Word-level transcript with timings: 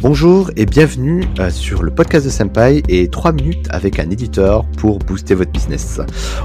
Bonjour 0.00 0.52
et 0.54 0.64
bienvenue 0.64 1.24
euh, 1.40 1.50
sur 1.50 1.82
le 1.82 1.90
podcast 1.90 2.24
de 2.24 2.30
Senpai 2.30 2.84
et 2.88 3.08
3 3.08 3.32
minutes 3.32 3.66
avec 3.70 3.98
un 3.98 4.08
éditeur 4.10 4.64
pour 4.78 5.00
booster 5.00 5.34
votre 5.34 5.50
business. 5.50 6.00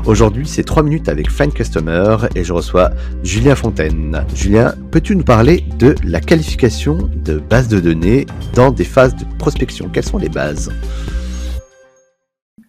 Aujourd'hui, 0.05 0.47
c'est 0.47 0.63
3 0.63 0.81
minutes 0.81 1.07
avec 1.07 1.29
Find 1.29 1.53
Customer 1.53 2.17
et 2.33 2.43
je 2.43 2.51
reçois 2.51 2.89
Julien 3.23 3.53
Fontaine. 3.53 4.25
Julien, 4.33 4.73
peux-tu 4.89 5.15
nous 5.15 5.23
parler 5.23 5.65
de 5.77 5.93
la 6.03 6.19
qualification 6.19 6.97
de 7.13 7.37
base 7.37 7.67
de 7.67 7.79
données 7.79 8.25
dans 8.55 8.71
des 8.71 8.85
phases 8.85 9.15
de 9.15 9.25
prospection? 9.37 9.87
Quelles 9.93 10.03
sont 10.03 10.17
les 10.17 10.29
bases? 10.29 10.71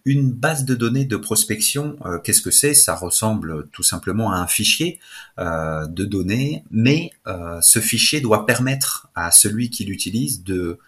Une 0.05 0.31
base 0.31 0.65
de 0.65 0.75
données 0.75 1.05
de 1.05 1.17
prospection, 1.17 1.97
euh, 2.05 2.19
qu'est-ce 2.19 2.41
que 2.41 2.51
c'est? 2.51 2.75
Ça 2.75 2.95
ressemble 2.95 3.67
tout 3.71 3.83
simplement 3.83 4.31
à 4.31 4.37
un 4.37 4.47
fichier 4.47 4.99
euh, 5.39 5.87
de 5.87 6.05
données, 6.05 6.63
mais 6.69 7.11
euh, 7.27 7.59
ce 7.61 7.79
fichier 7.79 8.21
doit 8.21 8.45
permettre 8.45 9.09
à 9.15 9.31
celui 9.31 9.69
qui 9.69 9.83
l'utilise 9.83 10.43
de 10.43 10.79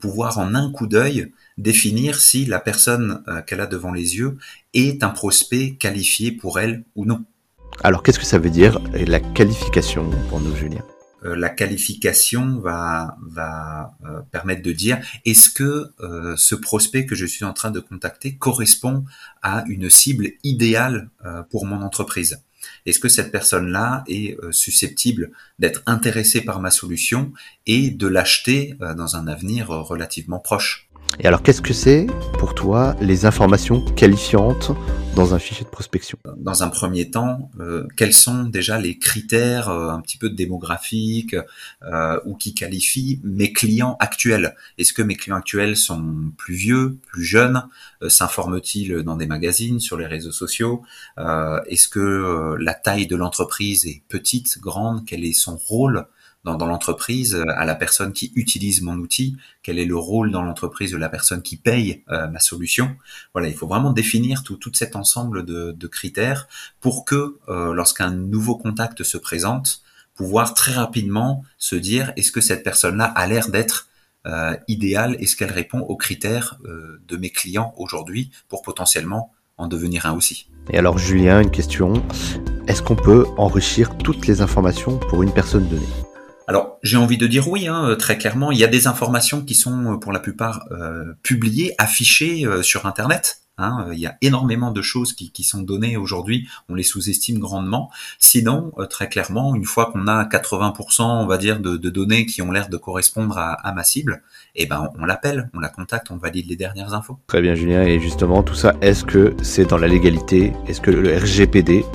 pouvoir 0.00 0.38
en 0.38 0.54
un 0.54 0.70
coup 0.70 0.86
d'œil 0.86 1.32
définir 1.58 2.20
si 2.20 2.44
la 2.44 2.60
personne 2.60 3.24
qu'elle 3.48 3.60
a 3.60 3.66
devant 3.66 3.92
les 3.92 4.14
yeux 4.14 4.38
est 4.74 5.02
un 5.02 5.08
prospect 5.08 5.74
qualifié 5.74 6.30
pour 6.30 6.60
elle 6.60 6.84
ou 6.94 7.04
non. 7.04 7.24
Alors 7.82 8.04
qu'est-ce 8.04 8.20
que 8.20 8.24
ça 8.24 8.38
veut 8.38 8.50
dire 8.50 8.78
la 8.92 9.18
qualification 9.18 10.08
pour 10.28 10.40
nous, 10.40 10.54
Julien? 10.54 10.84
La 11.22 11.48
qualification 11.48 12.58
va, 12.60 13.16
va 13.26 13.96
euh, 14.04 14.20
permettre 14.30 14.62
de 14.62 14.72
dire 14.72 14.98
est-ce 15.24 15.50
que 15.50 15.90
euh, 16.00 16.34
ce 16.36 16.54
prospect 16.54 17.06
que 17.06 17.14
je 17.14 17.26
suis 17.26 17.44
en 17.44 17.52
train 17.52 17.70
de 17.70 17.80
contacter 17.80 18.36
correspond 18.36 19.04
à 19.42 19.64
une 19.68 19.90
cible 19.90 20.28
idéale 20.44 21.10
pour 21.50 21.66
mon 21.66 21.82
entreprise? 21.82 22.42
Est-ce 22.84 22.98
que 22.98 23.08
cette 23.08 23.30
personne-là 23.30 24.04
est 24.08 24.36
susceptible 24.50 25.30
d'être 25.58 25.82
intéressée 25.86 26.40
par 26.40 26.60
ma 26.60 26.70
solution 26.70 27.32
et 27.66 27.90
de 27.90 28.06
l'acheter 28.06 28.76
dans 28.96 29.16
un 29.16 29.28
avenir 29.28 29.68
relativement 29.68 30.40
proche? 30.40 30.88
Et 31.20 31.26
alors 31.26 31.42
qu'est-ce 31.42 31.62
que 31.62 31.72
c'est 31.72 32.06
pour 32.38 32.54
toi 32.54 32.96
les 33.00 33.24
informations 33.24 33.84
qualifiantes 33.94 34.72
dans 35.16 35.34
un 35.34 35.38
fichier 35.38 35.64
de 35.64 35.70
prospection. 35.70 36.18
Dans 36.36 36.62
un 36.62 36.68
premier 36.68 37.10
temps, 37.10 37.50
euh, 37.58 37.88
quels 37.96 38.12
sont 38.12 38.44
déjà 38.44 38.78
les 38.78 38.98
critères 38.98 39.70
euh, 39.70 39.88
un 39.88 40.02
petit 40.02 40.18
peu 40.18 40.28
démographiques 40.28 41.34
euh, 41.82 42.20
ou 42.26 42.34
qui 42.34 42.52
qualifient 42.54 43.20
mes 43.24 43.50
clients 43.50 43.96
actuels? 43.98 44.54
Est-ce 44.76 44.92
que 44.92 45.00
mes 45.00 45.16
clients 45.16 45.36
actuels 45.36 45.76
sont 45.76 46.32
plus 46.36 46.54
vieux, 46.54 46.98
plus 47.06 47.24
jeunes? 47.24 47.66
S'informent-ils 48.06 49.02
dans 49.02 49.16
des 49.16 49.26
magazines, 49.26 49.80
sur 49.80 49.96
les 49.96 50.06
réseaux 50.06 50.32
sociaux? 50.32 50.82
Est-ce 51.16 51.88
que 51.88 52.54
la 52.60 52.74
taille 52.74 53.06
de 53.06 53.16
l'entreprise 53.16 53.86
est 53.86 54.02
petite, 54.08 54.58
grande? 54.60 55.06
Quel 55.06 55.24
est 55.24 55.32
son 55.32 55.56
rôle 55.56 56.06
dans, 56.54 56.66
l'entreprise 56.66 57.34
euh, 57.34 57.44
à 57.56 57.64
la 57.64 57.74
personne 57.74 58.12
qui 58.12 58.32
utilise 58.36 58.82
mon 58.82 58.96
outil, 58.98 59.36
quel 59.62 59.78
est 59.78 59.84
le 59.84 59.96
rôle 59.96 60.30
dans 60.30 60.42
l'entreprise 60.42 60.92
de 60.92 60.96
la 60.96 61.08
personne 61.08 61.42
qui 61.42 61.56
paye 61.56 62.04
euh, 62.10 62.28
ma 62.28 62.38
solution? 62.38 62.96
Voilà, 63.32 63.48
il 63.48 63.54
faut 63.54 63.66
vraiment 63.66 63.92
définir 63.92 64.44
tout, 64.44 64.58
cet 64.72 64.94
ensemble 64.94 65.44
de, 65.44 65.86
critères 65.86 66.48
pour 66.80 67.04
que 67.04 67.38
euh, 67.48 67.72
lorsqu'un 67.72 68.10
nouveau 68.10 68.56
contact 68.56 69.02
se 69.02 69.18
présente, 69.18 69.82
pouvoir 70.14 70.54
très 70.54 70.72
rapidement 70.72 71.44
se 71.58 71.76
dire 71.76 72.12
est-ce 72.16 72.32
que 72.32 72.40
cette 72.40 72.62
personne-là 72.62 73.04
a 73.04 73.26
l'air 73.26 73.48
d'être 73.48 73.88
idéale, 74.66 75.16
est-ce 75.20 75.36
qu'elle 75.36 75.52
répond 75.52 75.78
aux 75.78 75.94
critères 75.94 76.58
de 76.64 77.16
mes 77.16 77.30
clients 77.30 77.72
aujourd'hui 77.76 78.32
pour 78.48 78.62
potentiellement 78.62 79.32
en 79.56 79.68
devenir 79.68 80.04
un 80.04 80.14
aussi? 80.14 80.48
Et 80.70 80.78
alors 80.78 80.98
Julien, 80.98 81.40
une 81.40 81.52
question, 81.52 81.92
est-ce 82.66 82.82
qu'on 82.82 82.96
peut 82.96 83.24
enrichir 83.36 83.96
toutes 83.98 84.26
les 84.26 84.40
informations 84.40 84.98
pour 84.98 85.22
une 85.22 85.32
personne 85.32 85.68
donnée? 85.68 86.05
Alors, 86.48 86.78
j'ai 86.82 86.96
envie 86.96 87.18
de 87.18 87.26
dire 87.26 87.48
oui, 87.48 87.66
hein, 87.66 87.96
très 87.98 88.18
clairement. 88.18 88.52
Il 88.52 88.58
y 88.58 88.64
a 88.64 88.68
des 88.68 88.86
informations 88.86 89.42
qui 89.42 89.54
sont 89.54 89.94
euh, 89.94 89.96
pour 89.96 90.12
la 90.12 90.20
plupart 90.20 90.64
euh, 90.70 91.12
publiées, 91.22 91.74
affichées 91.78 92.46
euh, 92.46 92.62
sur 92.62 92.86
Internet. 92.86 93.42
Hein. 93.58 93.88
il 93.94 93.98
y 93.98 94.06
a 94.06 94.18
énormément 94.20 94.70
de 94.70 94.82
choses 94.82 95.14
qui, 95.14 95.42
sont 95.42 95.62
données 95.62 95.96
aujourd'hui, 95.96 96.46
on 96.68 96.74
les 96.74 96.82
sous-estime 96.82 97.38
grandement. 97.38 97.90
Sinon, 98.18 98.70
très 98.90 99.08
clairement, 99.08 99.54
une 99.54 99.64
fois 99.64 99.90
qu'on 99.90 100.06
a 100.08 100.24
80%, 100.24 101.00
on 101.00 101.26
va 101.26 101.38
dire, 101.38 101.58
de, 101.58 101.78
de 101.78 101.88
données 101.88 102.26
qui 102.26 102.42
ont 102.42 102.52
l'air 102.52 102.68
de 102.68 102.76
correspondre 102.76 103.38
à, 103.38 103.54
à, 103.54 103.72
ma 103.72 103.82
cible, 103.82 104.22
eh 104.56 104.66
ben, 104.66 104.90
on 104.98 105.06
l'appelle, 105.06 105.48
on 105.54 105.60
la 105.60 105.70
contacte, 105.70 106.10
on 106.10 106.18
valide 106.18 106.50
les 106.50 106.56
dernières 106.56 106.92
infos. 106.92 107.18
Très 107.28 107.40
bien, 107.40 107.54
Julien. 107.54 107.82
Et 107.82 107.98
justement, 107.98 108.42
tout 108.42 108.54
ça, 108.54 108.74
est-ce 108.82 109.04
que 109.04 109.34
c'est 109.40 109.64
dans 109.64 109.78
la 109.78 109.88
légalité? 109.88 110.52
Est-ce 110.68 110.82
que 110.82 110.90
le 110.90 111.16
RGPD 111.16 111.86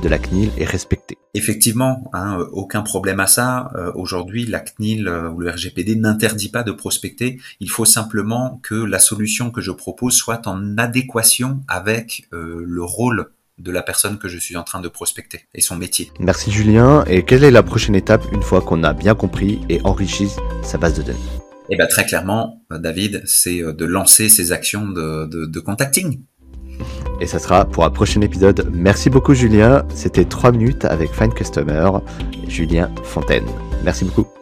de 0.00 0.08
la 0.08 0.18
CNIL 0.18 0.50
est 0.58 0.64
respecté. 0.64 1.18
Effectivement, 1.34 2.10
hein, 2.12 2.38
aucun 2.52 2.82
problème 2.82 3.20
à 3.20 3.26
ça. 3.26 3.70
Euh, 3.76 3.92
aujourd'hui, 3.94 4.46
la 4.46 4.60
CNIL 4.60 5.06
euh, 5.06 5.30
ou 5.30 5.38
le 5.38 5.50
RGPD 5.50 5.96
n'interdit 5.96 6.48
pas 6.48 6.62
de 6.62 6.72
prospecter. 6.72 7.38
Il 7.60 7.70
faut 7.70 7.84
simplement 7.84 8.60
que 8.62 8.74
la 8.74 8.98
solution 8.98 9.50
que 9.50 9.60
je 9.60 9.70
propose 9.70 10.14
soit 10.14 10.46
en 10.46 10.76
adéquation 10.78 11.62
avec 11.68 12.28
euh, 12.32 12.64
le 12.66 12.82
rôle 12.82 13.30
de 13.58 13.70
la 13.70 13.82
personne 13.82 14.18
que 14.18 14.28
je 14.28 14.38
suis 14.38 14.56
en 14.56 14.62
train 14.62 14.80
de 14.80 14.88
prospecter 14.88 15.42
et 15.54 15.60
son 15.60 15.76
métier. 15.76 16.10
Merci 16.18 16.50
Julien. 16.50 17.04
Et 17.06 17.24
quelle 17.24 17.44
est 17.44 17.50
la 17.50 17.62
prochaine 17.62 17.94
étape 17.94 18.24
une 18.32 18.42
fois 18.42 18.62
qu'on 18.62 18.82
a 18.82 18.94
bien 18.94 19.14
compris 19.14 19.60
et 19.68 19.80
enrichi 19.84 20.28
sa 20.62 20.78
base 20.78 20.94
de 20.94 21.02
données? 21.02 21.18
Eh 21.68 21.76
bien 21.76 21.86
très 21.86 22.04
clairement, 22.04 22.64
David, 22.70 23.22
c'est 23.26 23.60
de 23.60 23.84
lancer 23.84 24.28
ces 24.28 24.50
actions 24.50 24.88
de, 24.88 25.26
de, 25.26 25.44
de 25.44 25.60
contacting. 25.60 26.22
Et 27.20 27.26
ça 27.26 27.38
sera 27.38 27.64
pour 27.64 27.84
un 27.84 27.90
prochain 27.90 28.20
épisode. 28.22 28.70
Merci 28.72 29.10
beaucoup 29.10 29.34
Julien. 29.34 29.84
C'était 29.94 30.24
3 30.24 30.52
minutes 30.52 30.84
avec 30.86 31.12
Fine 31.12 31.34
Customer, 31.34 31.90
Julien 32.48 32.90
Fontaine. 33.04 33.46
Merci 33.84 34.04
beaucoup. 34.04 34.39